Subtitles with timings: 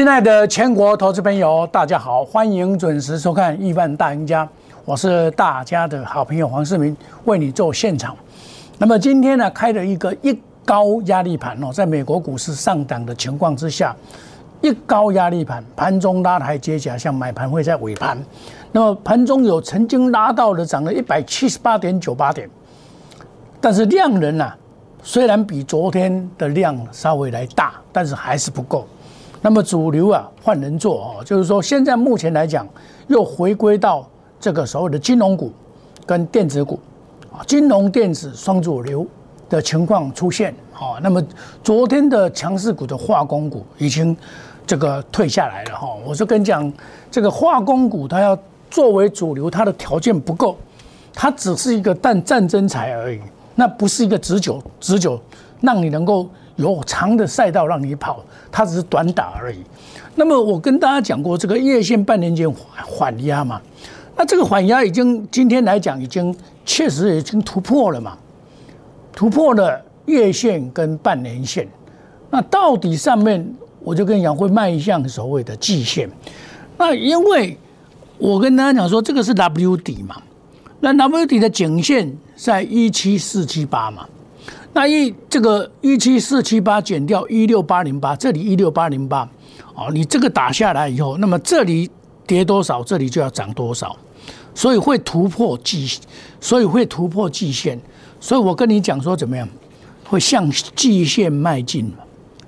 [0.00, 4.46] 亲爱的全国投资朋友，大家好，欢迎准时收看《亿万大赢家》，
[4.86, 6.96] 我是大家的好朋友黄世明，
[7.26, 8.16] 为你做现场。
[8.78, 13.94] 那么今天呢，开了一个一高压力盘哦，在美国股市上涨的情况之下，
[14.62, 18.16] 一高压力盘，盘中拉抬接假，像买盘会在尾盘。
[18.72, 22.48] 那么盘中有曾经拉到的涨了一百七十八点九八点，
[23.60, 24.50] 但是量能呢，
[25.02, 28.86] 虽然比昨天的量稍微来大，但是还是不够。
[29.42, 32.68] 那么主流啊换人做啊，就是说现在目前来讲，
[33.08, 34.06] 又回归到
[34.38, 35.50] 这个所谓的金融股
[36.04, 36.78] 跟电子股
[37.32, 39.06] 啊，金融电子双主流
[39.48, 41.00] 的情况出现啊。
[41.02, 41.24] 那么
[41.64, 44.14] 昨天的强势股的化工股已经
[44.66, 45.88] 这个退下来了哈。
[46.06, 46.70] 我就跟你讲，
[47.10, 48.38] 这个化工股它要
[48.70, 50.54] 作为主流，它的条件不够，
[51.14, 53.18] 它只是一个战战争财而已，
[53.54, 55.18] 那不是一个持久持久
[55.62, 56.28] 让你能够。
[56.60, 58.22] 有长的赛道让你跑，
[58.52, 59.58] 它只是短打而已。
[60.14, 62.50] 那么我跟大家讲过，这个月线半年线
[62.84, 63.60] 缓压嘛，
[64.16, 66.34] 那这个缓压已经今天来讲已经
[66.66, 68.18] 确实已经突破了嘛，
[69.12, 71.66] 突破了月线跟半年线。
[72.30, 73.44] 那到底上面
[73.80, 76.10] 我就跟你讲会迈向所谓的季线。
[76.76, 77.56] 那因为
[78.18, 80.20] 我跟大家讲说，这个是 W 底嘛，
[80.80, 84.06] 那 W 底的颈线在一七四七八嘛。
[84.72, 89.28] 那一这个一七四七八减掉一六八零八，这里一六八零八，
[89.74, 91.90] 哦，你这个打下来以后，那么这里
[92.26, 93.96] 跌多少，这里就要涨多少，
[94.54, 95.98] 所以会突破季，
[96.40, 97.78] 所以会突破季线，
[98.20, 99.48] 所以我跟你讲说怎么样，
[100.04, 101.92] 会向季线迈进，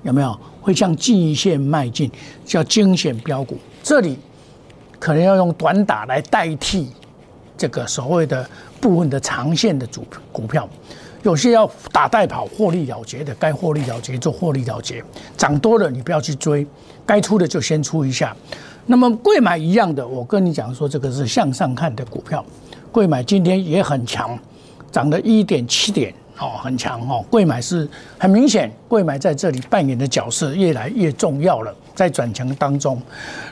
[0.05, 0.39] 有没有？
[0.61, 2.09] 会向季线迈进，
[2.45, 4.17] 叫惊险标股，这里
[5.01, 6.89] 可能要用短打来代替
[7.59, 8.48] 这个所谓的
[8.81, 10.69] 部分的长线的主股票。
[11.23, 15.02] 有些要打带跑获利了结的，该获利了结做获利了结，
[15.36, 16.67] 涨多了你不要去追，
[17.07, 18.36] 该出的就先出一下。
[18.86, 22.45] 那么贵买一样的，我跟你讲说，这个是向上看的股票，
[22.91, 24.39] 贵买今天也很强，
[24.91, 26.13] 涨了一点七点。
[26.39, 27.89] 哦，很强哦，贵买是
[28.19, 33.01] 很明显，贵买在这里扮演的角色越来越重要了，在转强当中。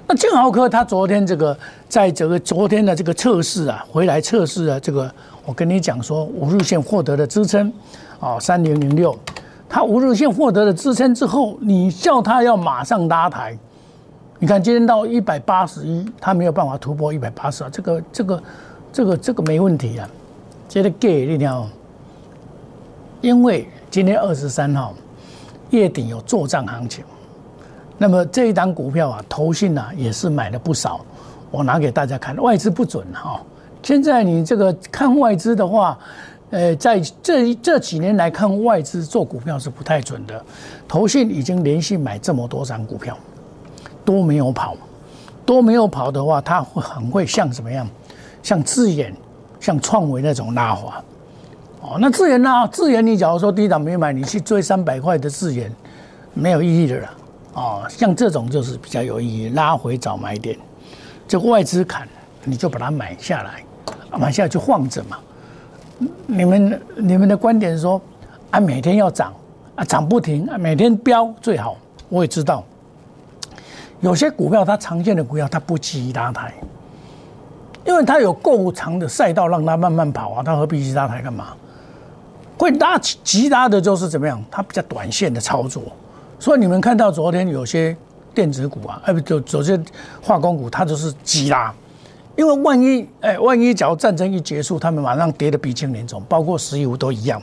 [0.09, 1.57] 那金豪科他昨天这个
[1.89, 5.13] 在这个昨天的这个测试啊，回来测试啊，这个
[5.51, 7.73] 我跟你讲说，五日线获得了支撑，
[8.21, 9.19] 哦，三零零六，
[9.69, 13.59] 它五日线获得了支撑之后，你叫它要马上拉抬，
[14.39, 18.43] 你看今天到一百八十一，它没有办法突破一百八十啊，这个这个
[18.93, 20.09] 这个这个没问题啊，
[20.69, 21.69] 接着给力量。
[23.21, 24.95] 因为今天二十三号
[25.71, 27.05] 夜底有做账行情，
[27.99, 31.05] 那么这一档股票啊，投信啊也是买了不少，
[31.51, 33.43] 我拿给大家看，外资不准哈。
[33.83, 35.99] 现在你这个看外资的话，
[36.51, 40.45] 呃，在这这几年来看，外资做股票是不太准的。
[40.87, 43.17] 投信已经连续买这么多张股票，
[44.05, 44.77] 都没有跑，
[45.47, 47.89] 都没有跑的话，它会很会像什么样？
[48.43, 49.15] 像智远、
[49.61, 51.03] 像创维那种拉滑。
[51.83, 52.69] 哦，那智源呢？
[52.73, 55.73] 智源，你假如说低档没买，你去追三百块的智源，
[56.35, 57.11] 没有意义的了。
[57.55, 60.57] 哦，像这种就是比较有意义，拉回找买点，
[61.27, 62.07] 这外资砍，
[62.45, 63.63] 你就把它买下来，
[64.19, 65.19] 往下来就放着嘛。
[66.27, 68.01] 你们你们的观点是说，
[68.51, 69.33] 啊，每天要涨，
[69.75, 71.77] 啊，涨不停，啊，每天飙最好。
[72.09, 72.65] 我也知道，
[74.01, 76.53] 有些股票它常见的股票它不急拉抬，
[77.85, 81.49] 因为它有够长的赛道让它慢慢跑啊，它何必急拉抬干嘛？
[82.59, 84.43] 会拉急拉的，就是怎么样？
[84.51, 85.83] 它比较短线的操作，
[86.39, 87.97] 所以你们看到昨天有些
[88.35, 89.81] 电子股啊，哎不就有些
[90.23, 91.73] 化工股，它就是急拉，
[92.41, 97.43] 因为万一哎，万一假如战争一结束，他们马上跌的鼻青脸肿，包括石油都一样，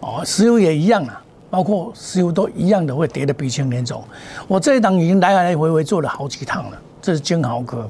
[0.00, 4.02] 哦，石油也一样啊，包括石油都一样的会跌的鼻青脸肿。
[4.48, 7.88] 我这一档已经来来回回做了好几趟了，这是金豪哥。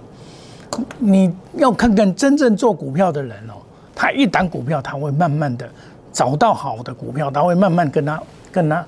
[0.99, 3.55] 你要看看真正做股票的人哦，
[3.95, 5.67] 他一档股票他会慢慢的。
[6.13, 8.85] 找到好的股票，他会慢慢跟他、跟他、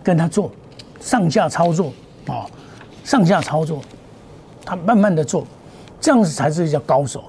[0.00, 0.48] 跟他做
[1.00, 1.92] 上下操作
[2.28, 2.46] 啊，
[3.02, 3.80] 上下操作，
[4.64, 5.44] 他慢慢的做，
[6.00, 7.24] 这样子才是叫高手。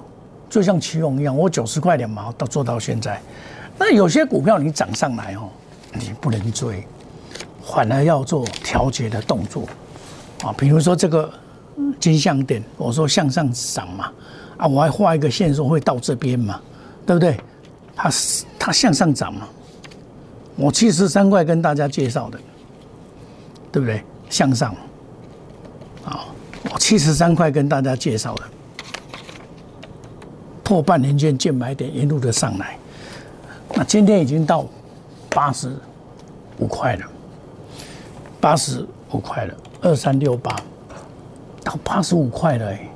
[0.48, 3.20] 就像奇勇一样，我九十块两毛到做到现在。
[3.78, 5.48] 那有些股票你涨上来哦，
[5.94, 6.84] 你不能追，
[7.62, 9.64] 反而要做调节的动作
[10.42, 10.52] 啊。
[10.58, 11.32] 比如说这个
[12.00, 14.12] 金项店，我说向上涨嘛，
[14.56, 16.60] 啊，我还画一个线说会到这边嘛，
[17.06, 17.38] 对不对？
[17.94, 18.10] 它
[18.58, 19.46] 它向上涨嘛？
[20.56, 22.38] 我七十三块跟大家介绍的，
[23.70, 24.02] 对不对？
[24.28, 24.74] 向上，
[26.04, 26.26] 啊，
[26.72, 28.42] 我七十三块跟大家介绍的，
[30.70, 32.78] 破半年线见买点，一路的上来，
[33.74, 34.64] 那今天已经到
[35.28, 35.74] 八十
[36.60, 37.04] 五块了，
[38.40, 40.54] 八十五块了，二三六八，
[41.64, 42.88] 到八十五块了，哎，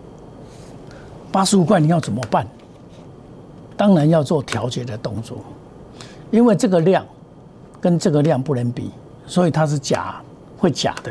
[1.32, 2.46] 八十五块你要怎么办？
[3.76, 5.38] 当然要做调节的动作，
[6.30, 7.04] 因为这个量
[7.80, 8.92] 跟这个量不能比，
[9.26, 10.22] 所以它是假，
[10.56, 11.10] 会假的，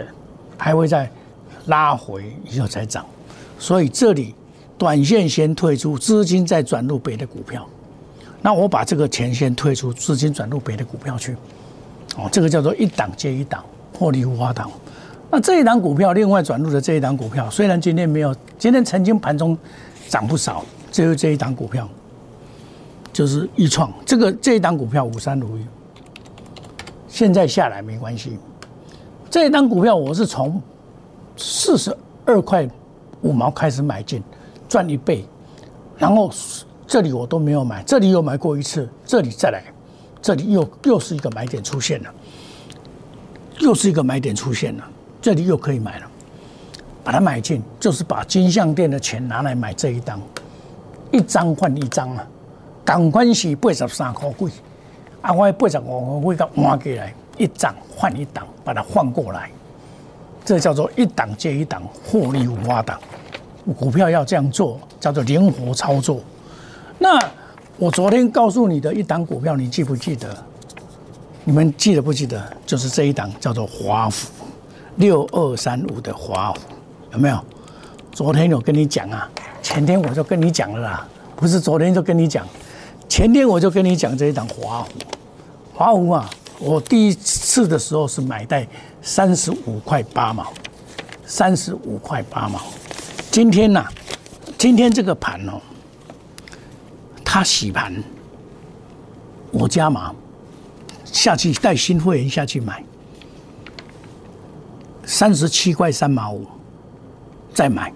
[0.57, 1.11] 还会再
[1.65, 3.05] 拉回以后才涨，
[3.59, 4.33] 所以这里
[4.77, 7.67] 短线先退出，资金再转入别的股票。
[8.41, 11.33] 那我把这个钱先退出，资金转入别的股票去，
[12.17, 14.69] 哦，这个叫做一档接一档，获利无法挡。
[15.31, 19.57] 那这一档股票，另外转入的这一档股票，虽然今天没有，今天曾经盘中
[20.09, 21.87] 涨不少，只有这一档股票，
[23.13, 25.65] 就是一创，这个这一档股票五三如意，
[27.07, 28.37] 现在下来没关系。
[29.29, 30.61] 这一档股票我是从
[31.37, 31.95] 四十
[32.25, 32.69] 二块
[33.21, 34.21] 五毛开始买进，
[34.73, 35.23] 赚一倍，
[35.99, 36.31] 然后。
[36.85, 39.63] 这里我都没有买，这里又买过一次，这里再来，
[40.21, 42.13] 这里又又是一个买点出现了，
[43.61, 44.83] 又是一个买点出现了，
[45.21, 46.05] 这里又可以买了，
[47.03, 50.21] 把它买进，就是把金项店的钱拿来买这一张，
[51.11, 52.27] 一张换一张啊，
[52.83, 54.51] 港关系八十三块贵，
[55.21, 59.49] 啊，我八十五块贵，给换过来，一张换一档，把它换过来，
[60.43, 62.99] 这叫做一档接一档，获利五花档，
[63.77, 66.19] 股票要这样做，叫做灵活操作。
[66.99, 67.19] 那
[67.77, 70.35] 我昨天告诉你的一档股票，你记不记得？
[71.45, 72.41] 你们记得不记得？
[72.65, 74.31] 就是这一档叫做华府
[74.95, 76.59] 六二三五的华府，
[77.11, 77.39] 有没有？
[78.11, 79.29] 昨天有跟你讲啊，
[79.61, 82.47] 前天我就跟你讲了啦，不是昨天就跟你讲，
[83.09, 84.91] 前天我就跟你讲这一档华府。
[85.73, 86.29] 华府啊，
[86.59, 88.67] 我第一次的时候是买在
[89.01, 90.53] 三十五块八毛，
[91.25, 92.61] 三十五块八毛。
[93.33, 93.83] 今天呐，
[94.59, 95.59] 今天这个盘哦。
[97.25, 97.91] 他洗盘，
[99.49, 100.13] 我加码
[101.03, 102.83] 下去带新会员下去买，
[105.03, 106.45] 三十七块三毛五，
[107.55, 107.91] 再买，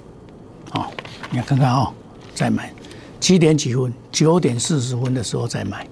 [0.72, 0.92] 好，
[1.30, 1.94] 你看看啊，
[2.34, 2.74] 再买，
[3.20, 3.94] 几点几分？
[4.12, 5.88] 九点四十分的时候再买，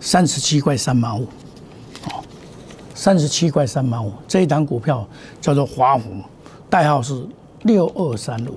[0.00, 1.28] 三十七块三毛五，
[2.06, 2.24] 哦，
[2.96, 5.08] 三十七块三毛五，这一档股票
[5.40, 6.20] 叫做华湖，
[6.68, 7.24] 代号是
[7.62, 8.56] 六二三五，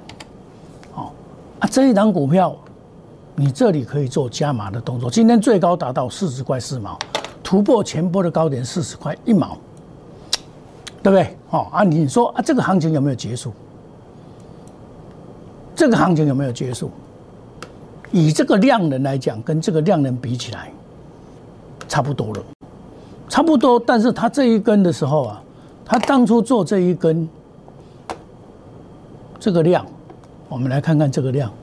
[0.96, 1.12] 哦，
[1.60, 2.56] 啊，这一档股票。
[3.38, 6.98] 你这里可以做加码的动作，今天最高达到四十块四毛，
[7.44, 9.58] 突破前波的高点四十块一毛，
[11.04, 11.36] 对不对？
[11.50, 13.52] 哦啊，你说啊，这个行情有没有结束？
[15.76, 16.90] 这个行情有没有结束？
[18.10, 20.72] 以这个量能来讲，跟这个量能比起来，
[21.90, 22.44] 差不多了，
[23.28, 23.78] 差不多。
[23.78, 25.44] 但是它这一根的时候啊，
[25.84, 27.28] 它当初做这一根，
[29.46, 29.86] 这个量，
[30.50, 31.54] 我们来看看这个量。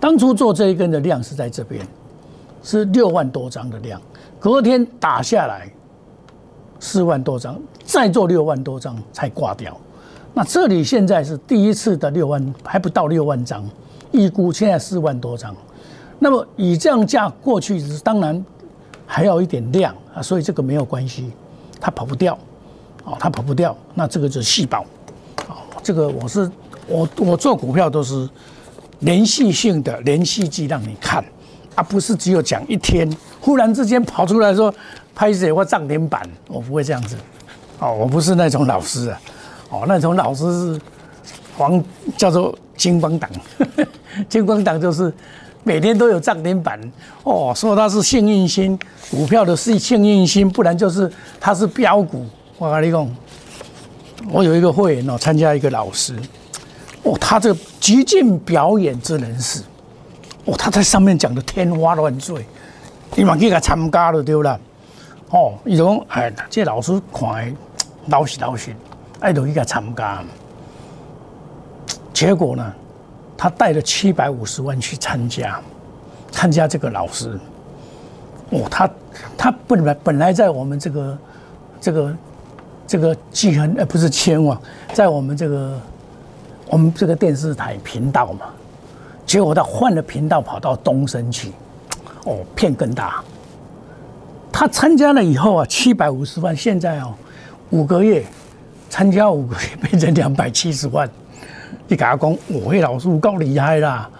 [0.00, 1.86] 当初做这一根的量是在这边，
[2.62, 4.00] 是六万多张的量，
[4.40, 5.70] 隔天打下来
[6.80, 9.76] 四万多张，再做六万多张才挂掉。
[10.32, 13.62] 那这里现在是第一次的六万，还不到六万张，
[14.12, 15.54] 预估现在四万多张。
[16.18, 18.42] 那么以这样价过去，当然
[19.04, 21.30] 还要一点量啊，所以这个没有关系，
[21.78, 22.32] 它跑不掉，
[23.04, 23.76] 哦，它跑不掉。
[23.92, 24.82] 那这个就是细胞，
[25.84, 26.50] 这个我是
[26.88, 28.28] 我我做股票都是。
[29.00, 31.22] 连续性的连续剧让你看，
[31.74, 34.72] 而不是只有讲一天，忽然之间跑出来说
[35.14, 37.14] 拍写或涨停板，我不会这样子。
[37.80, 39.20] 哦，我不是那种老师啊，
[39.68, 40.80] 哦，那种老师是
[41.54, 41.82] 黄
[42.16, 43.28] 叫做金光党，
[44.26, 45.12] 金光党就是
[45.64, 46.80] 每天都有涨停板。
[47.24, 48.78] 哦，说他是幸运星，
[49.10, 52.24] 股票的是幸运星，不然就是他是标股。
[52.56, 53.16] 我跟你讲，
[54.30, 56.16] 我有一个会员哦，参加一个老师。
[57.02, 59.62] 哦，他这个极尽表演之人士，
[60.46, 62.44] 哦，他在上面讲的天花乱坠，
[63.14, 64.58] 你嘛去给他参加了对啦。
[65.28, 67.54] 哦，伊就讲，哎，这老师看
[68.06, 68.74] 老实老实，
[69.20, 70.24] 爱就去给他参加。
[72.14, 72.72] 结果呢，
[73.36, 75.60] 他带了七百五十万去参加，
[76.30, 77.38] 参加这个老师。
[78.50, 78.88] 哦，他
[79.36, 81.18] 他本来本来在我们这个
[81.80, 82.16] 这个
[82.86, 84.58] 这个记恨，呃，不是千万，
[84.92, 85.80] 在我们这个。
[86.66, 88.46] 我们这个电视台频道嘛，
[89.26, 91.52] 结果他换了频道，跑到东升去，
[92.24, 93.22] 哦，骗更大。
[94.50, 97.14] 他参加了以后啊，七百五十万，现在哦，
[97.70, 98.24] 五个月
[98.88, 101.08] 参加五个月变成两百七十万。
[101.86, 104.10] 你给他讲，我迄老师够厉害啦，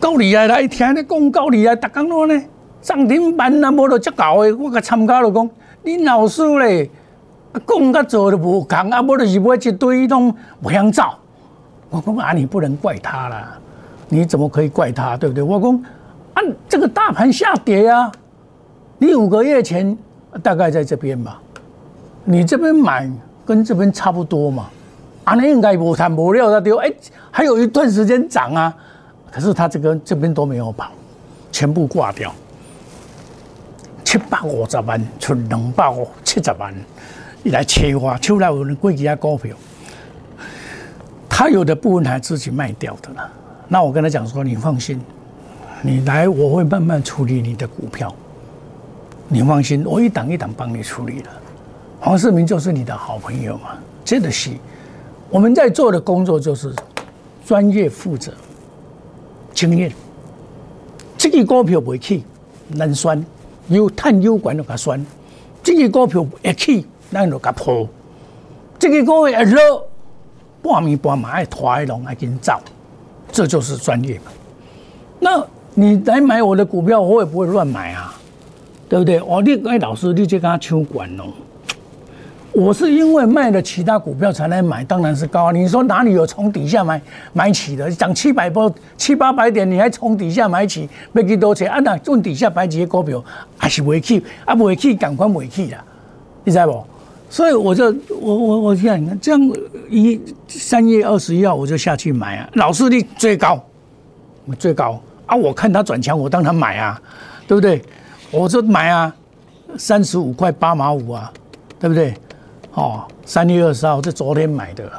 [0.00, 0.58] 够厉害啦！
[0.58, 2.42] 一听你讲够厉害，大讲话呢，
[2.80, 5.48] 涨停板啊，无得足够的，我甲参加了讲，
[5.82, 6.90] 你老师咧，
[7.66, 11.04] 讲甲做都无共，啊，无就是买一堆拢不想走。
[11.90, 13.58] 我讲啊，你不能怪他啦，
[14.08, 15.42] 你怎么可以怪他，对不对？
[15.42, 15.84] 我讲
[16.34, 18.10] 啊，这个大盘下跌啊，
[18.98, 19.96] 你五个月前
[20.42, 21.38] 大概在这边吧，
[22.24, 23.10] 你这边买
[23.44, 24.68] 跟这边差不多嘛，
[25.24, 26.90] 啊，那应该无谈无料的丢，哎，
[27.30, 28.74] 还有一段时间涨啊，
[29.30, 30.90] 可是他这个这边都没有跑，
[31.50, 32.32] 全部挂掉，
[34.02, 36.74] 七百五十万出两百五七十万，
[37.42, 39.56] 你来切花，出来有人贵几下股票，
[41.28, 43.30] 他有的部分还自己卖掉的了。
[43.66, 45.00] 那我跟他讲说，你放心，
[45.82, 48.14] 你来我会慢慢处理你的股票，
[49.28, 51.30] 你放心，我一档一档帮你处理了。
[51.98, 53.70] 黄世明就是你的好朋友嘛，
[54.04, 54.50] 真的是。
[55.30, 56.72] 我们在做的工作就是
[57.44, 58.32] 专业、负责、
[59.52, 59.90] 经验。
[61.16, 62.22] 这个股票不起，
[62.68, 63.24] 难选，
[63.68, 65.00] 有碳有管就给它选；
[65.62, 67.86] 这个股票一起，咱就给它破。
[68.78, 69.86] 这个股票一落，
[70.62, 72.54] 半米半马爱拖龙爱紧走，
[73.30, 74.32] 这就是专业嘛。
[75.20, 78.14] 那你来买我的股票，我也不会乱买啊，
[78.88, 79.18] 对不对？
[79.20, 81.26] 哦，你哎，老师，你就跟他抢管咯。
[82.52, 85.52] 我是因为卖了其他股票才来买，当然是高。
[85.52, 87.00] 你说哪里有从底下买
[87.32, 87.90] 买起的？
[87.90, 91.78] 涨七百波、七八百点，你还从底下买起，没几多钱啊？
[91.80, 93.24] 那从底下买几个股票
[93.56, 95.82] 还是未起，啊未起，赶快未起啦，
[96.44, 96.84] 你知不？
[97.32, 97.86] 所以我就
[98.20, 99.40] 我我我这样，你看这样
[99.88, 103.58] 一三月二十一号我就下去买啊，老师你最高，
[104.58, 105.34] 最高啊！
[105.34, 107.00] 我看他转强，我当然买啊，
[107.48, 107.82] 对不对？
[108.30, 109.14] 我就买啊，
[109.78, 111.32] 三十五块八毛五啊，
[111.80, 112.14] 对不对？
[112.74, 114.92] 哦，三月二十号是昨天买的，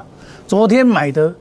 [0.47, 1.31] 昨天买的，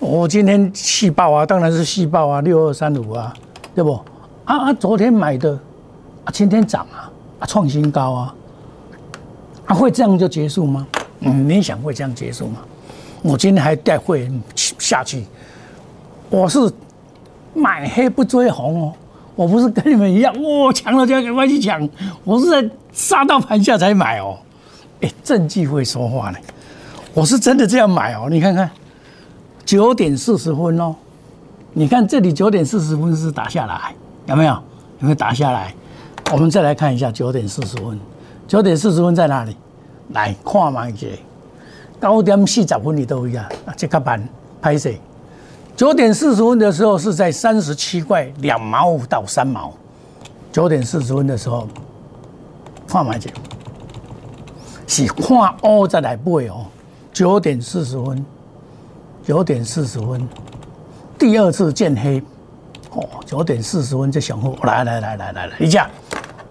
[0.00, 3.32] 我今天细报啊，当然是细报啊，六二三五啊，
[3.72, 3.92] 对不？
[4.46, 5.52] 啊啊，昨天买的，
[6.24, 7.06] 啊，今天涨啊，
[7.38, 8.34] 啊，创新高啊，
[9.74, 10.86] 会这样就结束吗？
[11.20, 12.58] 嗯，你想会这样结束吗？
[13.22, 15.24] 我今天还带会员下去，
[16.30, 16.58] 我是
[17.52, 18.92] 买黑不追红哦，
[19.36, 21.86] 我不是跟你们一样，哇，抢了就要赶快去抢，
[22.24, 24.38] 我是在杀到盘下才买哦。
[25.02, 26.38] 哎，证据会说话呢，
[27.12, 28.28] 我是真的这样买哦。
[28.30, 28.70] 你看看，
[29.64, 30.94] 九点四十分哦，
[31.72, 33.94] 你看这里九点四十分是打下来，
[34.26, 34.52] 有没有？
[34.52, 34.62] 有
[35.00, 35.74] 没有打下来？
[36.32, 37.98] 我们再来看一下九点四十分，
[38.50, 39.56] 九点四十分在哪里？
[40.08, 41.16] 来看嘛，姐，
[42.02, 44.28] 九点四十分你都一样啊，这个板
[44.60, 44.90] 拍摄。
[45.76, 49.72] 九点四十分的时候是在三十七块两毛五到三毛，
[50.50, 51.68] 九点四十分的时候，
[52.88, 53.32] 看嘛，姐。
[54.84, 56.66] 是看乌再来买哦，
[57.12, 58.26] 九点四十分，
[59.24, 60.28] 九点四十分，
[61.16, 62.20] 第二次见黑，
[62.90, 65.88] 哦，九点四十分就上好，来来来来来来，一下，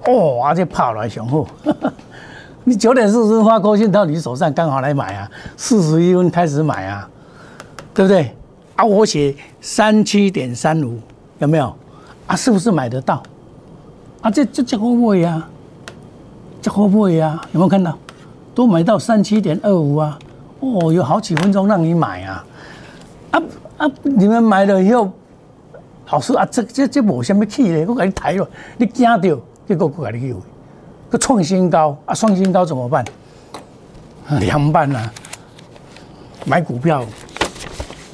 [0.09, 1.45] 哦，而且跑来上好，
[2.63, 7.07] 你九点四十发高兴到你手上刚好来买啊，四十一分开始买啊，
[7.93, 8.35] 对不对？
[8.75, 10.99] 啊，我写三七点三五，
[11.37, 11.75] 有没有？
[12.27, 13.21] 啊，是不是买得到？
[14.21, 15.47] 啊，这这这好买呀，
[16.61, 17.97] 这好买呀，有没有看到？
[18.55, 20.19] 都买到三七点二五啊！
[20.59, 22.45] 哦，有好几分钟让你买啊！
[23.31, 23.41] 啊
[23.77, 23.87] 啊！
[24.03, 25.09] 你们买了以后，
[26.11, 28.45] 老师啊，这这这无什么气咧，我给你抬了，
[28.77, 29.39] 你惊到，
[29.69, 30.41] 结果我给你有，
[31.11, 32.15] 个创新高啊！
[32.15, 33.05] 创新高怎么办？
[34.39, 35.13] 凉拌啊！
[36.43, 37.05] 买股票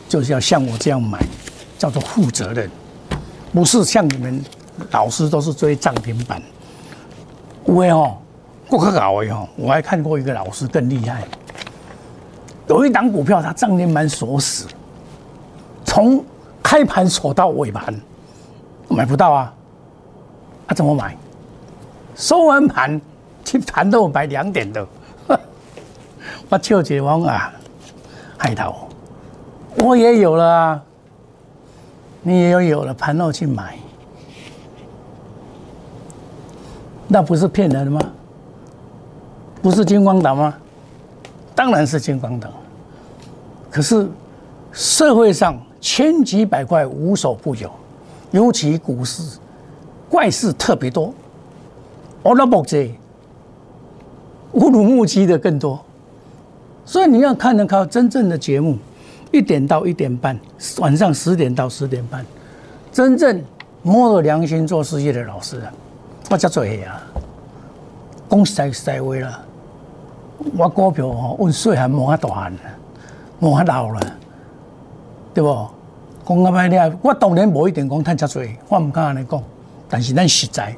[0.09, 1.17] 就是要像我这样买，
[1.77, 2.69] 叫做负责任，
[3.53, 4.43] 不是像你们
[4.91, 6.41] 老师都是追涨停板，
[7.67, 8.17] 喂哦。
[8.67, 9.47] 过可搞哎吼！
[9.55, 11.23] 我还看过一个老师更厉害，
[12.67, 14.67] 有一档股票，它涨停板锁死，
[15.85, 16.21] 从
[16.61, 17.95] 开盘锁到尾盘，
[18.89, 19.53] 买不到啊！
[20.67, 21.15] 他怎么买？
[22.15, 22.99] 收完盘
[23.43, 24.87] 去盘到买两点的，
[26.49, 27.53] 我秋解王啊，
[28.37, 28.87] 海涛，
[29.77, 30.81] 我也有了啊，
[32.21, 33.77] 你也有有了盘后去买，
[37.07, 37.99] 那不是骗人的吗？
[39.61, 40.55] 不是金光党吗？
[41.53, 42.51] 当然是金光党。
[43.69, 44.07] 可是
[44.71, 47.69] 社会上千奇百怪无所不有，
[48.31, 49.37] 尤其股市
[50.09, 51.13] 怪事特别多。
[52.25, 52.91] 我那不这
[54.53, 55.79] 乌鲁木齐的更多，
[56.83, 58.79] 所以你要看得靠真正的节目，
[59.31, 60.35] 一点到一点半，
[60.79, 62.25] 晚上十点到十点半，
[62.91, 63.39] 真正
[63.83, 65.71] 摸着良心做事业的老师啊，
[66.31, 66.99] 我叫做黑啊，
[68.27, 69.41] 讲实在话了。
[70.57, 72.53] 我股票吼，阮细汉无遐大汉，
[73.39, 73.99] 无遐老了，
[75.31, 75.67] 对不？
[76.27, 79.43] 讲啊歹听，我当然无一定讲趁遮多，我毋敢安尼讲。
[79.87, 80.75] 但是咱实在，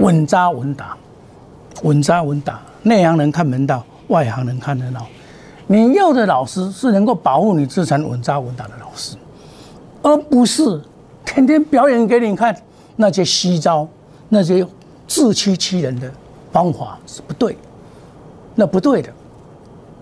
[0.00, 0.96] 稳扎稳打，
[1.82, 2.60] 稳扎稳打。
[2.82, 5.06] 内行人看门道，外行人看热闹。
[5.66, 9.16] 你要的老师是能够保护你资产稳扎稳打的老师，
[10.02, 10.80] 而不是
[11.24, 12.56] 天天表演给你看
[12.96, 13.86] 那些虚招、
[14.30, 14.66] 那些
[15.06, 16.10] 自欺欺人的
[16.50, 17.56] 方法是不对。
[18.54, 19.10] 那不对的，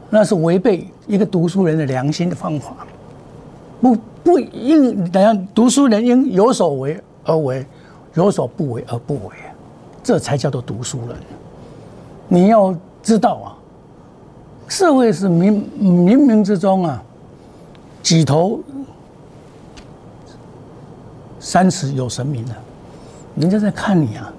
[0.08, 2.74] 那是违背一个读书人的良心的方法。
[3.80, 7.66] 不不应，等下读书人应有所为而为，
[8.14, 9.34] 有所不为而不为，
[10.08, 11.14] 这才叫做读书人。
[12.28, 13.46] 你要知道啊，
[14.66, 17.02] 社会是冥冥冥之中啊，
[18.02, 18.58] 几头
[21.38, 22.54] 三尺有神明的，
[23.36, 24.32] 人家在看你啊，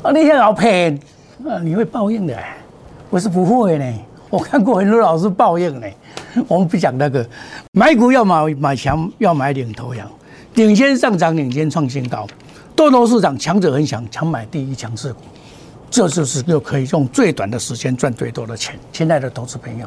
[0.00, 0.98] 啊，你要老骗
[1.46, 2.34] 啊，你会报应的。
[3.10, 3.84] 我是不会呢，
[4.30, 5.86] 我看过很多老师报应呢。
[6.48, 7.22] 我们不讲那个，
[7.72, 10.10] 买股要买买强，要买领头羊，
[10.54, 12.26] 领先上涨，领先创新高，
[12.82, 15.20] 多头市场强者很强，强买第一强势股，
[15.88, 18.74] 这就是又可以用最短的时间赚最多的钱。
[18.92, 19.86] 亲爱的投资朋友，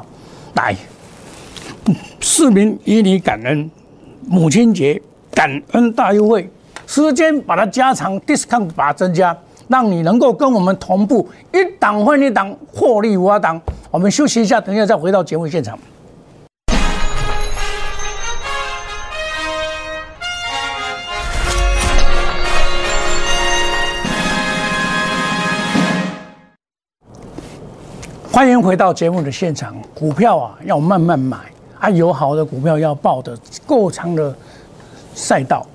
[0.54, 0.74] 来，
[2.22, 3.70] 市民以你感恩，
[4.26, 6.50] 母亲节感恩大优惠，
[6.88, 9.38] 时间把它加长，discount 把它增加，
[9.68, 13.62] 让你能够跟我们同步，一档换一档，获利无档。
[13.92, 15.78] 我们休息一下，等一下再回到节目现场。
[28.36, 29.74] 欢迎回到节目的现场。
[29.94, 31.38] 股票啊，要慢慢买
[31.80, 34.36] 啊，有好的股票要抱的够长的
[35.14, 35.66] 赛道，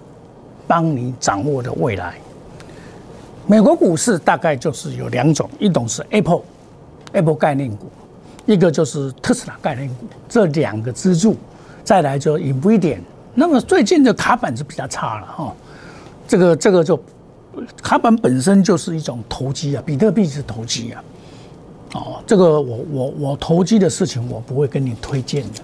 [0.66, 2.18] 帮你掌握的未来。
[3.46, 7.86] 美国股市大概就是有两种，一种是 Apple，Apple 概念股，
[8.44, 11.34] 一个就是特斯拉概念股，这两个支柱。
[11.82, 13.00] 再来就 i n v i d i a。
[13.34, 15.54] 那么最近的卡板是比较差了哈，
[16.28, 17.02] 这个这个就
[17.82, 21.02] 卡板本身就是一种投机啊，比特币是投机啊。
[21.92, 25.60] 哦，这个我我我投机的事情我不会跟你推荐的，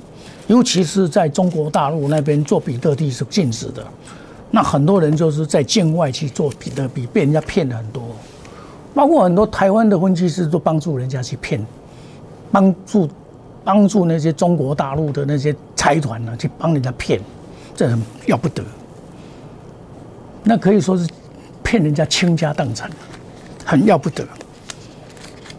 [0.49, 3.87] 尤其是在中国大陆那边做比特币是禁止的，
[4.51, 8.03] 那很多人就是在境外去做比特币，被人家骗了很多，
[8.93, 11.65] 包括很多台湾的分析师都帮助人家去骗，
[12.51, 13.09] 帮助
[13.63, 17.21] 帮助那些中国大陆的那些财团呢去帮人家骗，
[17.77, 18.65] 这很要不得，
[20.43, 21.09] 那可以说是
[21.63, 22.91] 骗人家倾家荡产，
[23.65, 24.27] 很要不得。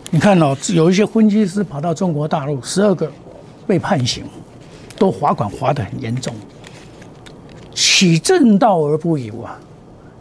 [0.10, 3.12] 你看哦，有一些分析师跑到中国大陆，十二个
[3.66, 4.24] 被判刑，
[4.98, 6.34] 都罚款罚得很严重，
[7.74, 9.60] 起正道而不游啊，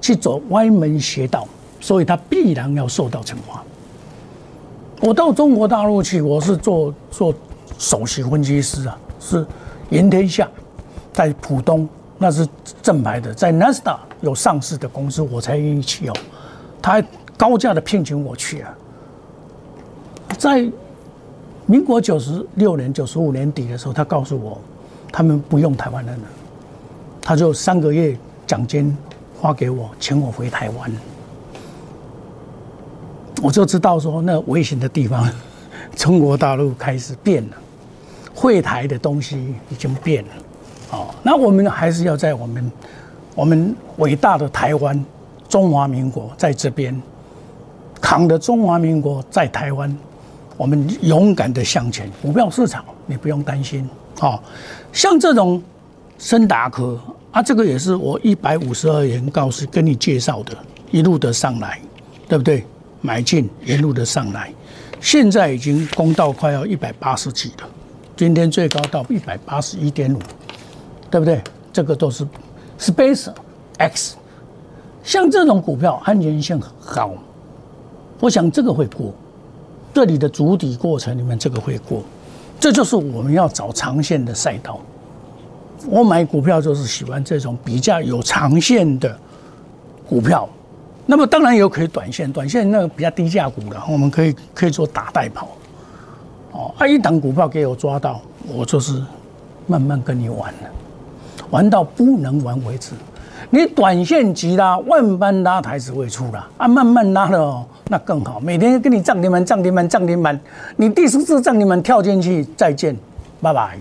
[0.01, 1.47] 去走歪门邪道，
[1.81, 3.63] 所以他必然要受到惩罚。
[5.01, 7.33] 我到中国大陆去，我是做做
[7.79, 9.47] 首席分析师啊，是
[9.91, 10.49] 赢天下，
[11.13, 12.47] 在浦东那是
[12.83, 16.13] 正牌的，在 NASA 有上市的公司，我才愿意去哦，
[16.83, 17.05] 他还
[17.37, 18.75] 高价的聘请我去啊。
[20.39, 20.71] 在
[21.67, 24.61] 民国九十六年、九十五年底的时候，他告诉我，
[25.11, 26.25] 他们不用台湾人了，
[27.23, 28.97] 他就三个月奖金
[29.41, 30.93] 发给我，请我回台湾。
[33.43, 35.29] 我就知道说，那危险的地方，
[35.97, 37.57] 中国大陆开始变了，
[38.35, 40.31] 会台的东西已经变了。
[40.93, 42.73] 哦，那我们还是要在我们
[43.35, 45.05] 我们伟大的台湾
[45.49, 47.01] 中华民国在这边
[48.01, 49.97] 扛着中华民国在台湾。
[50.57, 53.89] 我们勇敢的向前，股票市场你不用担心，
[54.19, 54.43] 好，
[54.93, 55.63] 像这种
[56.19, 56.99] 深达科
[57.31, 60.57] 啊，这个也是我一百五十二元告示跟你介绍的，
[60.91, 61.79] 一路的上来，
[62.27, 62.65] 对不对？
[63.03, 64.53] 买进一路的上来，
[65.01, 67.69] 现在已经攻到快要一百八十几了，
[68.17, 70.19] 今天最高到一百八十一点五，
[71.11, 71.41] 对不对？
[71.73, 72.27] 这个都是
[72.81, 73.29] Space
[73.77, 74.17] X，
[75.05, 77.13] 像这种股票安全性好，
[78.19, 79.15] 我想这个会过。
[79.97, 82.03] 这里的主底过程里面，这个会过，
[82.61, 84.79] 这就是我们要找长线的赛道。
[85.89, 89.19] 我买股票就是喜欢这种比较有长线的
[90.07, 90.47] 股票。
[91.07, 95.49] 那么当然有可以短线，短线那个比较低价股的，我们可以可以做打带跑。
[96.53, 98.21] 哦，啊，一档股票给我抓到，
[98.55, 99.03] 我就是
[99.67, 100.69] 慢慢跟你玩了，
[101.49, 102.93] 玩到不能玩为止。
[103.49, 107.67] 你短线急拉，万般拉抬只会出啦，啊，慢慢拉了。
[107.89, 110.39] 那更好，每天跟你涨停板、涨停板、涨停板，
[110.77, 112.97] 你第四次涨停板跳进去，再见，
[113.41, 113.79] 拜拜。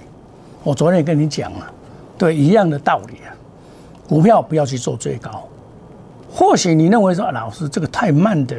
[0.63, 1.65] 我昨天也跟你讲了，
[2.15, 3.34] 对，一样的道理啊。
[4.08, 5.44] 股票不要去做最高，
[6.32, 8.56] 或许你认为说老师这个太慢的，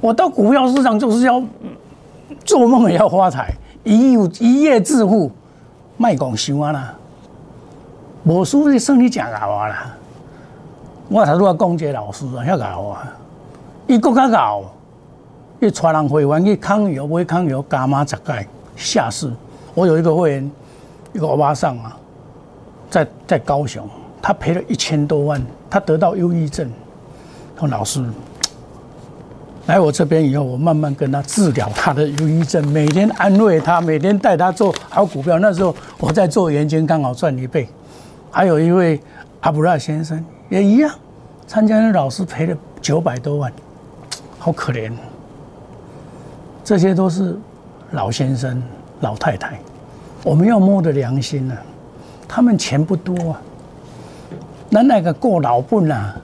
[0.00, 1.40] 我到股票市场就是要
[2.44, 5.30] 做梦也要发财，一一夜致富，
[5.96, 6.94] 卖讲想啊啦，
[8.24, 9.96] 我输你算你真搞啊啦。
[11.08, 13.12] 我头拄啊讲一个老师啊，遐搞啊，
[13.86, 14.64] 伊更加搞。
[15.60, 18.46] 一传人会员去抗油，买抗油加码十盖
[18.76, 19.30] 下市。
[19.74, 20.50] 我有一个会员，
[21.12, 21.96] 一个欧巴桑啊，
[22.88, 23.86] 在在高雄，
[24.22, 26.68] 他赔了一千多万，他得到忧郁症。
[27.58, 28.02] 说老师，
[29.66, 35.38] 来我这边以后，我慢慢跟他治疗他的忧郁症，每天安慰他，每天带他做好股票。
[35.40, 37.68] 那时候我在做研究，刚好赚一倍。
[38.30, 38.98] 还有一位
[39.40, 40.90] 阿布拉先生也一样，
[41.46, 43.52] 参加的老师赔了九百多万，
[44.38, 44.90] 好可怜。
[46.70, 47.36] 这些都是
[47.90, 48.62] 老先生、
[49.00, 49.58] 老太太，
[50.22, 51.56] 我们要摸着良心呢。
[52.28, 53.42] 他们钱不多啊，
[54.70, 56.14] 咱那个过老本啊，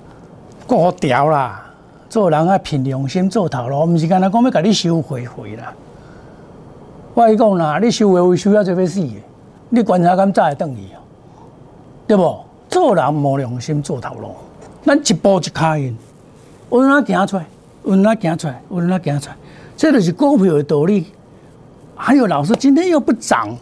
[0.65, 1.67] 过条啦。
[2.09, 5.73] 做人啊，凭良心做头路，不是干那讲要甲你收回回啦。
[7.15, 9.17] 我伊讲啦，你收回回收了就要死的，
[9.71, 11.03] 你观察敢再会等伊哦，
[12.07, 12.39] 对不？
[12.69, 14.29] 做人无良心做头路，
[14.85, 15.97] 咱一步一卡印，
[16.69, 17.47] 稳哪行出来，
[17.83, 19.37] 稳哪行出来，稳哪行出来，
[19.77, 21.07] 这就是股票的道理。
[21.95, 23.57] 还有老师今天又不涨，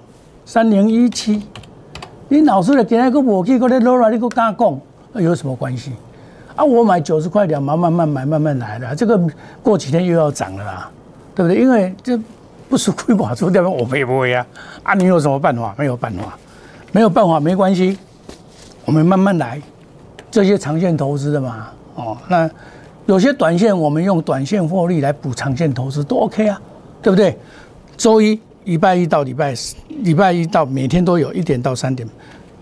[0.45, 1.43] 三零一七，
[2.29, 4.81] 你老师的今日个无去，个咧落来，你个敢讲，
[5.15, 5.93] 有什么关系？
[6.57, 8.95] 啊，我买九十块两毛，慢慢买，慢慢来的。
[8.95, 9.21] 这个
[9.63, 10.91] 过几天又要涨了啦，
[11.35, 11.61] 对不对？
[11.61, 12.19] 因为这
[12.69, 13.69] 不是亏寡出，对吧？
[13.69, 14.47] 我赔不会啊。
[14.83, 15.75] 啊，你有什么办法？
[15.77, 16.39] 没有办法，
[16.93, 17.99] 没有办法，没关系，
[18.85, 19.61] 我们慢慢来。
[20.31, 22.51] 这些长线投资的嘛，哦，那
[23.07, 26.61] 有些短线，我们用短线获利来补长线投资都 OK 啊，
[27.03, 27.39] 对不对？
[27.97, 29.55] 周一、礼拜一到礼拜
[29.89, 32.09] 礼拜一到每天都有一点到三点，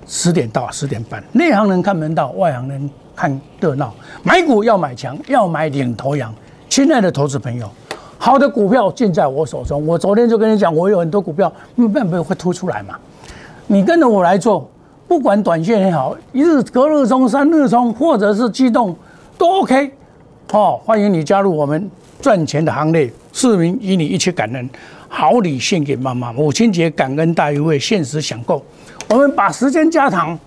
[0.07, 2.91] 十点到十点半，内行人看门道，外行人。
[3.15, 6.35] 看热闹，买股要买强，要买领头羊。
[6.71, 7.69] 亲爱的投资朋友，
[8.17, 9.87] 好的股票尽在我手中。
[9.87, 12.95] 我昨天就跟你讲，我有很多股票，没办法会突出来嘛。
[13.67, 14.67] 你跟着我来做，
[15.07, 18.97] 不管短线也好，一日隔日冲、三日冲，或者是机动，
[19.37, 19.93] 都 OK。
[20.53, 23.11] 哦，欢迎你加入我们赚钱的行列。
[23.33, 24.69] 市民与你一起感恩，
[25.09, 26.31] 好礼献给妈妈。
[26.31, 28.63] 母亲节感恩大于为限时享购。
[29.09, 30.39] 我们把时间加长，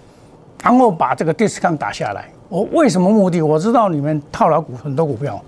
[0.61, 2.29] 然后把这个 discount 打下来。
[2.49, 3.41] 我为什么目的？
[3.41, 5.41] 我知道你们套牢股很多股票，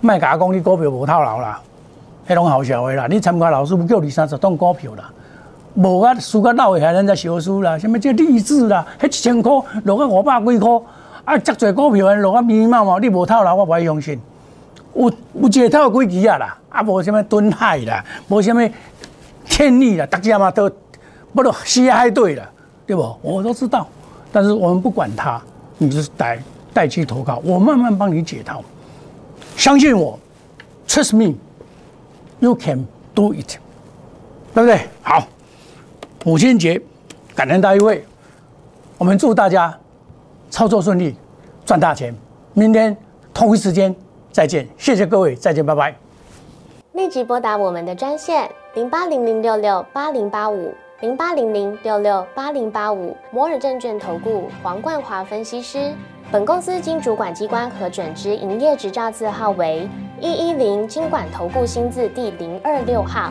[0.00, 1.60] 卖假公你股票无套牢啦，
[2.28, 3.08] 迄拢好笑的啦。
[3.10, 5.10] 你参加老师不叫你三十档股票啦，
[5.74, 8.86] 无啊输个老的还人家小输啦，什么叫励志啦？
[9.00, 10.70] 迄一千块落个五百几块，
[11.26, 14.18] 啊，遮侪股票落个密码嘛，你无套牢我不会相信。
[14.94, 18.66] 有有一个套几期啊啦，啊无什么蹲海啦，无什么
[19.44, 20.70] 天利啦，大家嘛都
[21.34, 22.48] 不都西海队了，
[22.86, 23.18] 对不？
[23.20, 23.86] 我都知道，
[24.32, 25.38] 但是我们不管它。
[25.78, 28.64] 你就是代代期投靠，我慢慢帮你解套，
[29.58, 30.18] 相信我
[30.88, 33.58] ，trust me，you can do it，
[34.54, 34.80] 对不对？
[35.02, 35.26] 好，
[36.24, 36.80] 母亲节，
[37.34, 38.02] 感恩大一位，
[38.96, 39.78] 我们祝大家
[40.50, 41.14] 操作顺利，
[41.64, 42.14] 赚大钱。
[42.52, 42.96] 明天
[43.34, 43.94] 同一时间
[44.32, 45.94] 再见，谢谢各位，再见，拜拜。
[46.92, 50.72] 立即拨打我们的专线零八零零六六八零八五。
[51.00, 55.92] 零八零零六六八零八五摩尔证券投顾黄冠华分析师，
[56.32, 59.86] 本公司经主管机关核准之营业执照字号为
[60.22, 63.30] 一一零金管投顾新字第零二六号。